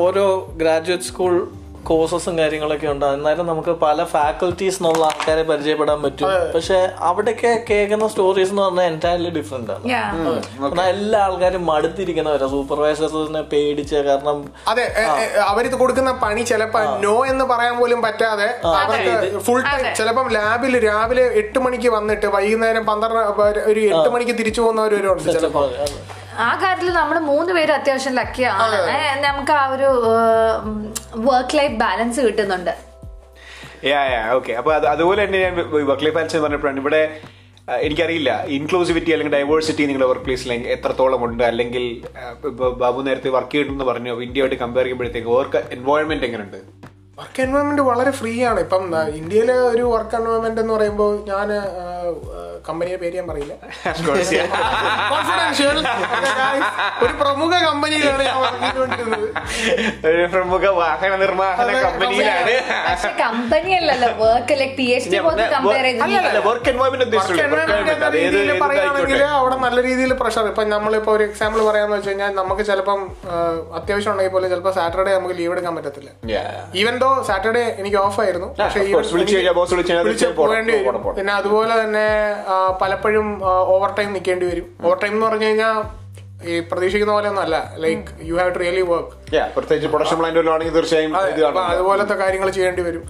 ഓരോ 0.04 0.25
ഗ്രാജുവേറ്റ് 0.56 1.04
സ്കൂൾ 1.04 1.34
കോഴ്സസും 1.90 2.34
കാര്യങ്ങളൊക്കെ 2.38 2.88
ഉണ്ട്. 2.92 3.06
എന്നാലും 3.16 3.46
നമുക്ക് 3.52 3.72
പല 3.84 4.04
ഫാക്കൽറ്റീസ് 4.14 4.78
എന്നുള്ള 4.80 5.04
ആൾക്കാരെ 5.10 5.42
പരിചയപ്പെടാൻ 5.50 5.98
പറ്റും. 6.02 6.28
പക്ഷെ 6.54 6.78
അവിടെയൊക്കെ 7.10 7.52
കേൾക്കുന്ന 7.70 8.08
സ്റ്റോറീസ് 8.12 8.52
എന്ന് 8.54 8.62
പറഞ്ഞാൽ 8.62 8.86
എന്റയർലി 8.92 9.30
ഡിഫറെന്റ് 9.38 9.72
ആണ്. 9.76 9.84
കാരണം 10.60 10.84
എല്ലാ 10.94 11.20
ആൾക്കാരും 11.26 11.64
മടുത്തിരിക്കുന്നവരാ. 11.70 12.48
സൂപ്പർവൈസേഴ്സിനെ 12.56 13.42
പേടിച്ച് 13.52 13.96
കാരണം 14.08 14.38
അതെ 14.72 14.86
അവരിത് 15.50 15.76
കൊടുക്കുന്ന 15.82 16.12
പണി 16.24 16.42
ചിലപ്പോ 16.52 16.82
നോ 17.06 17.14
എന്ന് 17.32 17.46
പറയാൻ 17.52 17.76
പോലും 17.78 18.02
പറ്റാതെ 18.06 18.48
ഫുൾ 19.48 19.62
ടൈം 19.70 19.86
ചിലപ്പം 20.00 20.28
ലാബിൽ 20.38 20.74
രാവിലെ 20.88 21.26
എട്ട് 21.42 21.58
മണിക്ക് 21.58 21.88
വന്നിട്ട് 21.88 22.26
വൈകുന്നേരം 22.36 22.86
പന്ത്രണ്ട് 22.90 23.60
ഒരു 23.70 23.80
എട്ട് 23.92 24.08
മണിക്ക് 24.08 24.36
തിരിച്ചു 24.40 24.60
പോകുന്നവരുണ്ട് 24.60 25.32
ചിലപ്പോ 25.32 25.62
ആ 26.46 26.48
കാര്യത്തിൽ 26.62 26.92
നമ്മൾ 27.00 27.16
മൂന്ന് 27.30 27.52
പേര് 27.56 27.72
അത്യാവശ്യം 27.72 28.14
ലക്കിയാണ് 28.18 29.22
നമുക്ക് 29.26 29.52
ആ 29.52 29.62
ഒരു 29.74 29.88
വർക്ക് 31.28 31.56
ലൈഫ് 31.58 31.76
ബാലൻസ് 31.84 32.20
കിട്ടുന്നുണ്ട്. 32.26 32.74
യാ 33.92 34.02
യാ 34.12 34.20
ഓക്കെ 34.34 34.52
അപ്പൊ 34.60 34.72
അതുപോലെ 34.94 35.20
തന്നെ 35.24 35.38
ഞാൻ 35.44 35.54
വർക്ക് 35.90 36.04
ലൈഫ് 36.04 36.16
ബാലൻസ് 36.18 36.44
പറഞ്ഞപ്പോഴാണ് 36.44 36.80
ഇവിടെ 36.84 37.02
എനിക്കറിയില്ല 37.86 38.30
ഇൻക്ലൂസിവിറ്റി 38.56 39.10
അല്ലെങ്കിൽ 39.12 39.34
ഡൈവേഴ്സിറ്റി 39.36 39.82
നിങ്ങളുടെ 39.88 40.08
വർക്ക് 40.10 40.24
പ്ലേസിൽ 40.24 40.52
എത്രത്തോളം 40.74 41.24
ഉണ്ട്? 41.26 41.44
അല്ലെങ്കിൽ 41.50 41.84
ബാബു 42.82 43.02
നേരത്തെ 43.06 43.30
വർക്ക് 43.36 43.52
ചെയ്യണമെന്ന് 43.52 43.86
പറഞ്ഞു? 43.90 44.14
ഇന്ത്യയായിട്ട് 44.26 44.58
കമ്പയർ 44.64 44.84
ചെയ്യുമ്പോഴത്തേക്ക് 44.84 45.30
വർക്ക് 45.38 45.60
എൻവയോൺമെന്റ് 45.76 46.26
എങ്ങനെയുണ്ട് 46.28 46.60
വർക്ക് 47.20 47.40
എൻവയോൺമെന്റ് 47.42 47.82
വളരെ 47.82 48.12
ഫ്രീ 48.20 48.34
ആണ്. 48.50 48.60
ഇപ്പം 48.66 48.84
ഇന്ത്യയിലെ 49.20 49.56
ഒരു 49.72 49.84
വർക്ക് 49.94 50.16
എൻവയോൺമെന്റ് 50.20 50.60
എന്ന് 50.62 50.74
പറയുമ്പോൾ 50.74 51.12
ഞാൻ 51.30 51.48
കമ്പനിയുടെ 52.68 52.99
പേര് 53.02 53.14
ഞാൻ 53.21 53.26
പറയില്ല. 53.30 53.54
കോൺഫിഡൻഷ്യൽ 55.11 55.78
ഒരു 57.04 57.12
പ്രമുഖ 57.23 57.52
കമ്പനിയിലാണ് 57.66 58.23
ഞാൻ 58.28 58.37
വർക്ക് 58.44 58.68
ഒരു 60.11 60.25
പ്രമുഖ 60.35 60.64
വാഹന 60.78 61.12
നിർമ്മാണ 61.23 61.66
കമ്പനിയിലാണ്. 61.87 62.54
പക്ഷെ 62.88 63.11
കമ്പനി 63.23 63.73
അല്ലല്ലോ 63.78 64.11
work 64.23 64.54
like 64.61 64.75
P 64.78 64.87
H 64.97 65.11
D 65.14 65.18
പോലും 65.26 65.47
കമ്പയർ 65.56 65.85
ചെയ്ത് 65.88 66.40
വർക്ക് 66.49 66.71
എൻവയോൺമെന്റ് 66.75 67.18
പറയുകയാണെങ്കിൽ 68.64 69.23
അവിടെ 69.40 69.56
നല്ല 69.66 69.78
രീതിയിൽ 69.88 70.14
പ്രഷർ 70.23 70.44
ഇപ്പൊ 70.52 70.64
നമ്മളിപ്പോ 70.75 71.11
ഒരു 71.16 71.25
എക്സാമ്പിൾ 71.28 71.61
പറയാന്ന് 71.68 71.94
വെച്ച് 71.97 72.11
കഴിഞ്ഞാൽ 72.11 72.33
നമുക്ക് 72.40 72.64
ചിലപ്പം 72.71 73.02
അത്യാവശ്യം 73.80 74.11
ഉണ്ടെങ്കിൽ 74.14 74.35
പോലും 74.37 74.49
ചിലപ്പോൾ 74.54 74.75
സാറ്റർഡേ 74.78 75.12
നമുക്ക് 75.18 75.37
ലീവ് 75.40 75.52
എടുക്കാൻ 75.56 75.73
പറ്റത്തില്ല. 75.78 76.11
ഈവൻ 76.80 76.94
ദോ 77.04 77.11
സാറ്റർഡേ 77.30 77.64
എനിക്ക് 77.83 77.99
ഓഫ് 78.06 78.21
ആയിരുന്നു 78.25 78.50
പക്ഷേ 78.62 78.80
പോകേണ്ടി 80.40 80.73
വരും. 80.78 81.02
പിന്നെ 81.21 81.33
അതുപോലെ 81.40 81.75
തന്നെ 81.83 82.06
പലപ്പോഴും 82.80 83.28
ഓവർ 83.75 83.90
ടൈം 83.99 84.12
നിൽക്കേണ്ടി 84.12 84.46
വരും. 84.46 84.66
ഓവർ 84.84 84.96
ടൈം 85.02 85.12
എന്ന് 85.12 85.26
പറഞ്ഞു 85.26 85.46
കഴിഞ്ഞാൽ 85.46 85.76
ഈ 86.50 86.54
പ്രതീക്ഷിക്കുന്ന 86.61 87.12
പോലെ 87.12 87.28
ഒന്നല്ല 87.28 87.56
like 87.84 88.06
you 88.30 88.34
have 88.37 88.54
to 88.54 88.58
really 88.58 88.82
work 88.92 89.12
പ്രത്യേകിച്ച് 89.54 89.88
പ്രൊഡക്ഷൻ 89.92 90.16
പ്ലാന്റ് 90.20 90.50
ആണെങ്കിൽ 90.54 90.74
തീർച്ചയായും 90.78 91.12
അതുപോലത്തെ 91.72 92.16
കാര്യങ്ങൾ 92.22 92.48
ചെയ്യേണ്ടി 92.56 92.82
വരും. 92.88 93.04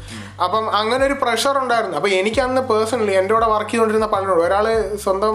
അപ്പം 0.45 0.65
അങ്ങനെ 0.81 1.03
ഒരു 1.09 1.17
പ്രഷർ 1.23 1.55
ഉണ്ടായിരുന്നു. 1.63 1.97
അപ്പൊ 1.99 2.11
എനിക്ക് 2.21 2.41
അന്ന് 2.47 2.61
പേഴ്സണലി 2.71 3.15
എന്റെ 3.21 3.33
കൂടെ 3.35 3.49
വർക്ക് 3.55 3.71
ചെയ്തുകൊണ്ടിരുന്ന 3.71 4.09
പലരോട് 4.15 4.43
ഒരാൾ 4.47 4.67
സ്വന്തം 5.05 5.35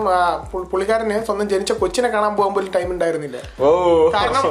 പുള്ളിക്കാരന് 0.71 1.17
സ്വന്തം 1.27 1.49
ജനിച്ച 1.53 1.73
കൊച്ചിനെ 1.81 2.09
കാണാൻ 2.15 2.33
പോകാൻ 2.39 2.53
പോലും 2.55 2.71
ടൈം 2.77 2.89
ഉണ്ടായിരുന്നില്ല. 2.95 3.37
കാരണം 4.17 4.43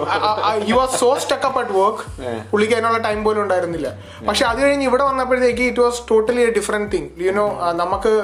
he 0.68 0.74
was 0.80 0.94
so 1.02 1.10
stuck 1.24 1.48
up 1.50 1.60
at 1.62 1.76
work 1.80 2.04
പുള്ളിക്ക് 2.52 2.76
അതിനുള്ള 2.78 3.00
ടൈം 3.08 3.20
പോലും 3.26 3.42
ഉണ്ടായിരുന്നില്ല. 3.44 3.90
പക്ഷെ 4.28 4.46
അത് 4.50 4.60
കഴിഞ്ഞ് 4.64 4.86
ഇവിടെ 4.90 5.04
വന്നപ്പോഴത്തേക്ക് 5.10 5.66
it 5.72 5.84
was 5.86 6.02
totally 6.10 6.42
a 6.48 6.50
different 6.58 6.90
thing 6.94 7.10
you know 7.26 7.46
നമുക്ക് 7.82 8.14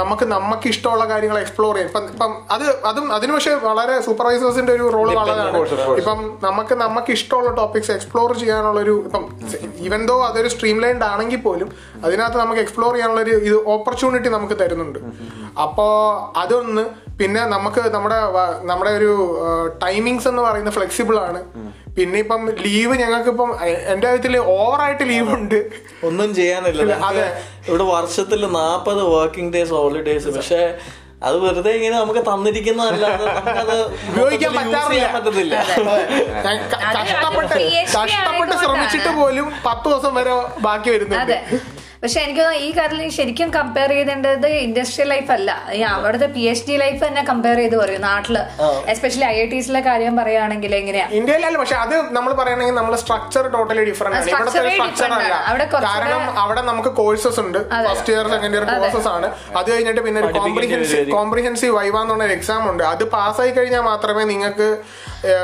നമുക്ക് 0.00 0.24
നമുക്ക് 0.34 0.66
ഇഷ്ടമുള്ള 0.74 1.04
കാര്യങ്ങൾ 1.12 1.38
എക്സ്പ്ലോർ 1.44 1.72
ചെയ്യാം 1.74 1.88
ഇപ്പം 1.90 2.04
ഇപ്പം 2.12 2.32
അത് 2.54 2.64
അതും 2.90 3.06
അതിന് 3.16 3.32
പക്ഷേ 3.36 3.54
വളരെ 3.68 3.94
സൂപ്പർവൈസേഴ്സിന്റെ 4.06 4.72
ഒരു 4.78 4.86
റോൾ 4.96 5.08
വളരെയാണ് 5.18 5.58
ഇപ്പം 6.00 6.20
നമുക്ക് 6.46 6.74
നമുക്ക് 6.84 7.10
ഇഷ്ടമുള്ള 7.28 7.50
ടോപ്പിക്സ് 7.54 7.90
എക്സ്പ്ലോർ 7.90 8.38
ചെയ്യാനുള്ളൊരു 8.38 9.02
ഇപ്പം 9.04 9.24
ഈവൻ 9.78 10.06
ദോ 10.06 10.14
അതൊരു 10.26 10.48
സ്ട്രീം 10.48 10.76
ലൈൻഡ് 10.80 11.04
ആണെങ്കിൽ 11.04 11.40
പോലും 11.40 11.68
അതിനകത്ത് 12.04 12.38
നമുക്ക് 12.38 12.60
എക്സ്പ്ലോർ 12.60 12.92
ചെയ്യാനുള്ളൊരു 12.94 13.34
ഇത് 13.48 13.56
ഓപ്പർച്യൂണിറ്റി 13.66 14.28
നമുക്ക് 14.28 14.56
തരുന്നുണ്ട്. 14.60 14.98
അപ്പോൾ 15.62 15.92
അതൊന്ന് 16.38 16.84
പിന്നെ 17.20 17.42
നമുക്ക് 17.46 17.80
നമ്മുടെ 17.80 18.18
നമ്മുടെ 18.62 18.90
ഒരു 18.90 19.12
ടൈമിങ്സ് 19.84 20.28
എന്ന് 20.28 20.42
പറയുന്നത് 20.42 20.74
ഫ്ലെക്സിബിൾ 20.74 21.18
ആണ്. 21.18 21.42
പിന്നെ 21.98 22.18
ഇപ്പം 22.18 22.42
ലീവ് 22.66 22.94
ഞങ്ങൾക്ക് 22.94 23.30
ഇപ്പം 23.30 23.50
എന്റെ 23.92 24.06
കാര്യത്തിൽ 24.06 24.38
ഓവറായിട്ട് 24.38 25.04
ലീവ് 25.08 25.30
ഉണ്ട്. 25.34 25.58
ഒന്നും 26.04 26.34
ചെയ്യാനില്ല 26.34 26.92
അതെ. 27.08 27.26
ഇവിടെ 27.68 27.84
വർഷത്തിൽ 27.84 28.46
നാപ്പത് 28.46 29.02
വർക്കിംഗ് 29.14 29.52
ഡേയ്സ് 29.52 29.72
ഹോളിഡേയ്സ് 29.72 30.28
പക്ഷെ 30.28 30.60
അത് 31.22 31.36
വെറുതെ 31.38 31.70
ഇങ്ങനെ 31.70 31.96
നമുക്ക് 31.96 32.20
തന്നിരിക്കുന്നതല്ല. 32.20 33.06
ഉപയോഗിക്കാൻ. 34.08 34.52
പറ്റത്തില്ല. 35.14 35.54
കഷ്ടപ്പെട്ട് 36.96 37.56
കഷ്ടപ്പെട്ട് 37.96 38.54
ശ്രമിച്ചിട്ട് 38.56 39.08
പോലും 39.16 39.52
പത്ത് 39.64 39.88
ദിവസം 39.88 40.14
വരെ 40.14 40.34
ബാക്കി 40.58 40.90
വരുന്നുണ്ട്. 40.90 41.36
പക്ഷെ 42.02 42.18
എനിക്ക് 42.24 42.40
തോന്നുന്നു 42.40 42.64
ഈ 42.66 42.68
കാര്യത്തിൽ 42.76 43.08
ശരിക്കും 43.16 43.48
കമ്പയർ 43.56 43.90
ചെയ്തേണ്ടത് 43.94 44.46
ഇൻഡസ്ട്രിയൽ 44.64 45.08
ലൈഫ് 45.12 45.30
അല്ല. 45.36 45.50
അവിടുത്തെ 45.94 46.28
പി 46.34 46.42
എച്ച് 46.50 46.64
ഡി 46.68 46.74
ലൈഫ് 46.82 47.00
തന്നെ 47.04 47.22
കമ്പയർ 47.30 47.56
ചെയ്ത് 47.60 47.76
പറയും 47.80 48.02
നാട്ടിൽ. 48.08 48.36
എസ്പെഷ്യലി 48.92 49.26
ഐ 49.30 49.34
ഐ 49.44 49.46
ടിസിലെ 49.52 49.80
കാര്യം 49.88 50.14
പറയുകയാണെങ്കിൽ 50.20 50.72
എങ്ങനെയാ? 50.80 51.06
ഇന്ത്യയിലല്ല 51.18 51.58
പക്ഷെ 51.62 51.76
അത് 51.84 51.94
നമ്മൾ 52.16 52.32
പറയണെങ്കിൽ 52.40 52.76
നമ്മുടെ 52.80 52.98
സ്ട്രക്ചർ 53.02 53.46
ടോട്ടലി 53.56 53.84
ഡിഫറെന്റ് 53.90 54.34
ആണ്. 55.16 55.66
കാരണം 55.88 56.22
അവിടെ 56.44 56.62
നമുക്ക് 56.70 56.92
കോഴ്സസ് 57.00 57.40
ഉണ്ട്. 57.44 57.58
First 57.88 58.12
year 58.14 58.28
second 58.34 58.56
year 58.58 58.66
courses 58.72 59.10
ആണ്. 59.16 59.30
അത് 59.60 59.68
കഴിഞ്ഞിട്ട് 59.72 60.04
പിന്നെ 60.06 60.22
ഒരു 60.22 60.32
കോംപ്രിഹെൻസീവ്. 60.38 61.10
കോംപ്രിഹെൻസീവ് 61.18 61.74
വൈവ 61.78 61.96
എന്നുള്ള 62.04 62.24
ഒരു 62.28 62.36
എക്സാം 62.38 62.62
ഉണ്ട്. 62.72 62.84
അത് 62.92 63.04
പാസ്സായി 63.16 63.54
കഴിഞ്ഞാൽ 63.58 63.84
മാത്രമേ 63.90 64.24
നിങ്ങൾക്ക് 64.32 64.68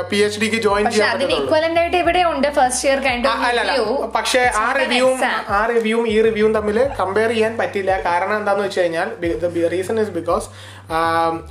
പി 0.09 0.15
എച്ച് 0.15 0.39
ഡിക്ക് 0.39 0.55
ജോയിൻ 0.55 0.85
ചെയ്യാൻ 0.89 1.21
ഇവിടെ 1.93 2.21
ഉണ്ട് 2.23 2.47
ഫസ്റ്റ് 2.51 2.87
ഇയർ 2.87 2.99
പക്ഷേ 4.15 4.41
ആ 4.55 4.67
റിവ്യൂവും 4.71 5.17
ആ 5.49 5.65
റിവ്യൂവും 5.65 6.07
ഈ 6.07 6.21
റിവ്യൂവും 6.21 6.53
തമ്മിൽ 6.53 6.77
കമ്പയർ 6.99 7.29
ചെയ്യാൻ 7.29 7.57
പറ്റില്ല. 7.57 7.91
കാരണം 8.03 8.37
എന്താന്ന് 8.37 8.63
വെച്ച് 8.63 8.81
കഴിഞ്ഞാൽ 8.81 9.09
റീസൺ 9.69 9.99
ഇസ് 9.99 10.09
ബിക്കോസ് 10.09 10.47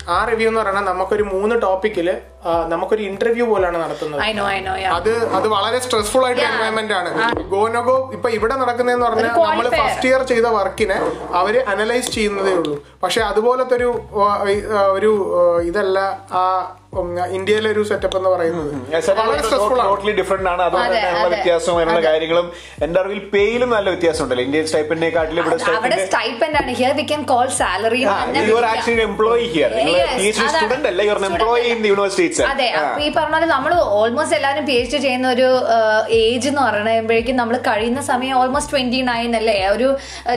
ആ 0.09 0.27
റിവ്യൂ 0.31 0.49
എന്ന് 0.49 0.61
പറഞ്ഞാൽ 0.61 0.83
നമുക്കൊരു 0.83 1.23
മൂന്ന് 1.23 1.63
ടോപ്പിക്കിൽ 1.63 2.21
നമുക്കൊരു 2.69 3.03
ഇന്റർവ്യൂ 3.03 3.47
പോലാണ് 3.47 3.85
നടത്തുന്നത്. 3.85 4.21
ഐ 4.23 4.33
നോ 4.33 4.49
ഐ 4.49 4.61
നോ 4.61 4.73
അത് 4.73 5.29
അത് 5.29 5.49
വളരെ 5.49 5.79
സ്ട്രെസ്ഫുൾ 5.79 6.25
ആയിട്ട് 6.25 6.43
എൻവയോൺമെന്റ് 6.43 6.95
ആണ്. 6.95 7.41
ഗോനോഗോ 7.43 8.11
ഇപ്പൊ 8.13 8.31
ഇവിടെ 8.31 8.55
നടക്കുന്നതെന്ന് 8.55 9.07
പറഞ്ഞാൽ 9.07 9.29
നമ്മൾ 9.29 9.69
ഫസ്റ്റ് 9.69 10.09
ഇയർ 10.09 10.23
ചെയ്ത 10.23 10.47
വർക്കിനെ 10.47 11.11
അവർ 11.33 11.65
അനലൈസ് 11.69 12.11
ചെയ്യുന്നതേ 12.11 12.53
ഉള്ളൂ. 12.53 12.85
പക്ഷെ 13.03 13.21
അതുപോലത്തെ 13.21 13.75
ഒരു 13.75 14.01
ഒരു 14.93 15.11
ഇതല്ല 15.63 15.99
ആ 16.33 16.77
ഇന്ത്യയിലെ 17.31 17.71
ഒരു 17.71 17.83
സെറ്റപ്പ് 17.83 18.17
എന്ന് 18.17 18.31
പറയുന്നത്. 18.31 18.75
വളരെ 19.09 19.43
സ്ട്രെസ്ഫുൾ 19.43 19.81
ആണ്. 19.81 19.89
ടോട്ടലി 19.89 20.13
ഡിഫറെന്റ് 20.13 20.51
ആണ്. 20.51 20.63
അതുകൊണ്ട് 20.63 20.99
അതെ. 20.99 21.29
വ്യത്യാസവും 21.29 21.77
അതിനുള്ള 21.77 22.01
കാര്യങ്ങളും 22.01 22.53
എന്റെ 22.83 23.01
അറിവിൽ 23.01 23.19
പേയിലും 23.19 23.71
നല്ല 23.71 23.91
വ്യത്യാസം 23.91 24.25
ഉണ്ടല്ലോ 24.25 24.45
ഇന്ത്യൻ 24.45 25.11
കാട്ടിൽ 25.17 25.41
ഇവിടെ 25.41 25.57
സ്റ്റൈപ്പിന്റെ 25.57 26.59
എംപ്ലോയി 29.25 29.47
ഹിയർ 29.55 29.71
നിങ്ങൾ 29.79 29.95
പി 30.15 30.25
എച്ച് 30.29 30.41
ഡി 30.41 30.49
സ്റ്റുഡന്റ് 30.53 30.89
അല്ല? 30.91 31.01
You 31.03 31.11
are 31.11 31.19
Student 31.19 31.33
employee 31.33 31.63
in 31.65 31.77
അല്ല. 31.77 31.87
യൂണിവേഴ്സിറ്റി 31.91 32.25
ഇറ്റ്സെൽഫ് 32.29 32.51
അതെ 32.53 32.67
അപ്പൊ 32.81 33.01
ഈ 33.05 33.11
പറഞ്ഞ 33.19 33.47
നമ്മൾ 33.53 33.73
ഓൾമോസ്റ്റ് 33.99 34.37
എല്ലാവരും 34.39 34.65
പി 34.69 34.75
എച്ച് 34.81 34.93
ഡി 34.95 35.01
ചെയ്യുന്ന 35.05 35.29
ഒരു 35.35 35.49
ഏജ് 36.19 36.49
എന്ന് 36.51 36.63
പറയുമ്പോഴേക്കും 36.67 37.37
നമ്മൾ 37.41 37.57
കഴിയുന്ന 37.69 38.01
സമയം 38.11 38.35
ഓൾമോസ്റ്റ് 38.41 38.73
ട്വന്റി 38.75 39.01
നയൻ 39.11 39.33
അല്ലേ? 39.41 39.57
ഒരു 39.75 39.89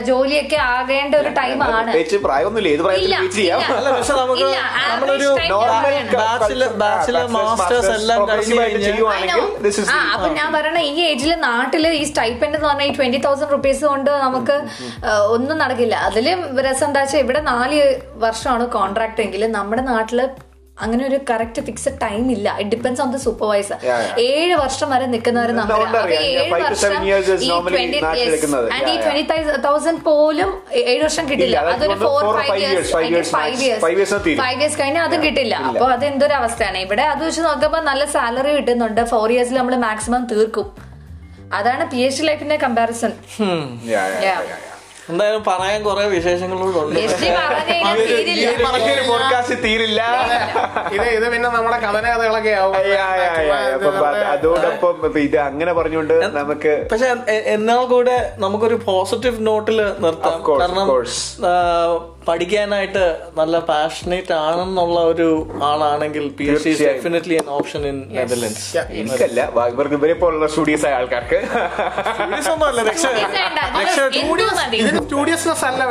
ജോലിയൊക്കെ 0.08 0.58
ആകേണ്ട 0.70 1.14
ഒരു 1.22 1.32
ടൈം 1.38 1.58
ആണ്. 1.70 1.92
പ്രായമൊന്നുമില്ല. 2.24 2.68
ഏത് 2.74 2.82
പ്രായത്തിൽ 2.84 3.06
ഇല്ല, 3.08 3.18
ചെയ്യാം. 3.36 3.60
അല്ല 3.72 3.88
പക്ഷെ 3.96 4.14
നമുക്ക് 4.20 4.46
നമ്മളൊരു 4.90 5.28
നോർമൽ. 5.52 5.96
ബാച്ചിലർ 6.16 6.70
ബാച്ചിലർ 6.82 7.26
മാസ്റ്റേഴ്സ് 7.36 7.92
എല്ലാം 7.98 8.18
അപ്പൊ 10.14 10.28
ഞാൻ 10.38 10.48
പറയണ 10.56 10.78
ഈ 10.88 11.02
ഏജിൽ 11.10 11.32
നാട്ടിൽ 11.44 11.84
ഈ 11.92 12.04
സ്റ്റൈപ്പൻഡ് 12.10 12.54
എന്ന് 12.56 12.68
പറഞ്ഞാൽ 12.68 12.88
ഈ 12.90 12.96
ട്വന്റി 12.98 13.18
തൗസൻഡ് 13.26 13.52
റുപ്പീസ് 13.54 13.84
കൊണ്ട് 13.90 14.10
നമുക്ക് 14.24 14.56
ഒന്നും 15.36 15.56
നടക്കില്ല. 15.62 15.94
അതിലും 16.08 16.38
രസം 16.66 16.86
എന്താ 16.88 17.00
വെച്ചാൽ 17.02 17.20
ഇവിടെ 17.24 17.40
നാല് 17.48 17.78
വർഷമാണ് 18.22 18.64
കോൺട്രാക്ട് 18.78 19.20
എങ്കിൽ 19.26 19.44
നമ്മുടെ 19.60 19.84
നാട്ടിൽ 19.94 20.20
അങ്ങനെ 20.84 21.02
ഒരു 21.08 21.18
കറക്റ്റ് 21.28 21.60
ഫിക്സഡ് 21.66 21.98
ടൈം 22.02 22.24
ഇല്ല. 22.34 22.48
It 22.60 22.70
depends 22.72 23.00
on 23.04 23.08
the 23.14 23.18
supervisor. 23.24 23.78
ഏഴ് 24.26 24.54
വർഷം 24.60 24.88
വരെ 24.92 25.06
നിൽക്കുന്നവർ. 25.14 25.50
ആൻഡ് 28.74 28.90
ഈ 28.92 28.96
ട്വന്റി 29.04 29.24
തൗസൻഡ് 29.66 30.02
പോലും 30.08 30.50
ഏഴ് 30.82 31.00
വർഷം 31.06 31.24
കിട്ടില്ല. 31.30 31.56
അതൊരു 31.72 31.96
four 32.04 32.22
five 32.50 32.60
years 32.60 32.92
five 32.96 33.56
years 33.62 34.14
five 34.44 34.58
years 34.60 34.78
കഴിഞ്ഞാൽ 34.82 35.02
അതും 35.08 35.20
കിട്ടില്ല. 35.26 35.54
അപ്പൊ 35.70 35.86
അത് 35.96 36.04
എന്തൊരു 36.12 36.36
അവസ്ഥയാണ്? 36.40 36.78
ഇവിടെ 36.86 37.06
അത് 37.14 37.24
വെച്ച് 37.28 37.42
നോക്കുമ്പോൾ 37.48 37.82
നല്ല 37.90 38.04
സാലറി 38.16 38.52
കിട്ടുന്നുണ്ട്. 38.58 39.02
ഫോർ 39.14 39.28
ഇയേഴ്സിൽ 39.36 39.58
നമ്മൾ 39.62 39.76
മാക്സിമം 39.88 40.24
തീർക്കും. 40.34 40.68
അതാണ് 41.58 41.82
പി 41.90 42.00
എച്ച് 42.06 42.20
ഡി 42.20 42.26
ലൈഫിന്റെ 42.28 42.56
കമ്പാരിസൺ 42.62 43.12
എന്തായാലും 45.10 45.44
പറയാൻ 45.44 45.82
കുറെ 45.82 46.06
വിശേഷങ്ങളോടുണ്ട് 46.06 47.00
പോഡ്കാസ്റ്റ് 49.08 49.56
തീരില്ല. 49.64 50.02
ഇത് 50.92 51.02
ഇത് 51.02 51.26
പിന്നെ 51.32 51.48
നമ്മുടെ 51.48 51.78
കഥനകഥകളൊക്കെ 51.78 52.50
ആവും. 52.50 52.74
Yeah, 52.74 53.12
yeah, 53.22 53.38
yeah. 53.50 53.88
അപ്പൊ 53.88 54.06
അത് 54.06 54.24
അതോടൊപ്പം 54.24 55.18
ഇത് 55.18 55.38
അങ്ങനെ 55.38 55.72
പറഞ്ഞുകൊണ്ട് 55.72 56.14
നമുക്ക് 56.36 56.86
പക്ഷെ 56.92 57.08
എന്നാൽ 57.56 57.84
കൂടെ 57.86 58.16
നമുക്കൊരു 58.38 58.78
പോസിറ്റീവ് 58.84 59.46
നോട്ടിൽ 59.46 59.80
നിർത്താം. 59.98 60.38
Of 60.40 60.60
കാരണം 60.60 60.86
പഠിക്കാനായിട്ട് 62.28 63.16
നല്ല 63.36 63.58
പാഷനേറ്റ് 63.58 64.32
ആണെന്നുള്ള 64.32 65.00
ഒരു 65.00 65.50
ആളാണെങ്കിൽ 65.64 66.34
P 66.38 66.44
H 66.44 66.68
D. 66.68 66.86
Definitely 66.86 67.34
an 67.34 67.46
option 67.58 67.86
in 67.90 67.98
Netherlands 68.16 68.76
എനിക്കല്ല. 69.00 69.48
വാഗ്ബർഗ് 69.58 69.94
ഇവരെ 69.98 70.14
പോലുള്ള 70.22 70.46
സ്റ്റുഡിയോസ് 70.46 70.86
ആയ 70.86 70.92
ആൾക്കാർക്ക്. 70.98 71.38
സ്റ്റുഡിയോസ് 72.12 72.50
അല്ല. 72.50 72.82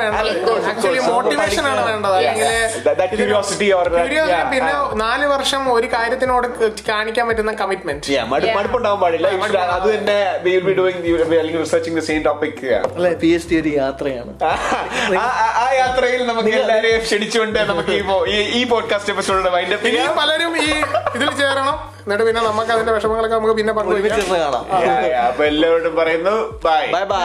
വേണ്ടത്. 0.01 0.51
ആക്ച്വലി 0.71 0.99
മോട്ടിവേഷൻ 0.99 1.65
ആണ് 1.71 1.89
വേണ്ടത്. 1.89 2.13
അല്ലെങ്കിൽ 2.13 2.45
പിന്നെ. 4.53 4.73
നാല് 5.05 5.25
വർഷം 5.25 5.73
ഒരു 5.73 5.89
കാര്യത്തിനോട് 5.95 6.47
കാണിക്കാൻ 6.91 7.27
പറ്റുന്ന 7.27 7.51
കമ്മിറ്റ്മെന്റ് 7.63 8.53
മടുപ്പുണ്ടാവാൻ 8.57 8.99
പാടില്ല. 8.99 9.27
അത് 9.77 9.97
തന്നെ 9.97 10.19
റിസർച്ചിങ് 11.63 11.97
ദ 11.97 11.99
സെയിം 12.09 12.23
ടോപ്പിക് 12.29 12.73
അല്ലെ 12.73 13.13
പി 13.23 13.27
എച്ച് 13.27 13.49
ഡി 13.51 13.61
ഒരു 13.61 13.69
യാത്രയാണ്. 13.81 14.33
ആ 15.65 15.67
യാത്രയിൽ 15.81 16.23
നമുക്ക് 16.27 16.49
എല്ലാരെയും 16.55 17.01
ക്ഷണിച്ചുകൊണ്ട് 17.01 17.59
നമുക്ക് 17.69 17.95
ഈ 18.53 18.63
പോഡ്കാസ്റ്റ് 18.63 19.11
എപ്പിസോഡിന്റെ 19.11 19.49
വൈൻഡപ്പ് 19.49 19.87
ഇനി 19.87 19.95
ചെയ്യാം. 19.95 20.15
പലരും 20.17 20.53
ഈ 20.57 20.67
ഇതിൽ 21.15 21.29
ചേരണം. 21.35 21.75
എന്നിട്ട് 22.01 22.23
പിന്നെ 22.23 22.41
നമുക്ക് 22.41 22.71
അതിന്റെ 22.71 22.93
വിഷമങ്ങളൊക്കെ 22.93 23.35
നമുക്ക് 23.35 23.55
പിന്നെ 23.55 23.73
പറഞ്ഞു. 23.73 23.95
അപ്പൊ 25.27 25.43
എല്ലാവരോടും 25.45 25.95
പറയുന്നു 25.95 26.35
ബൈ 26.65 26.83
ബൈ 26.91 27.03
ബൈ 27.05 27.23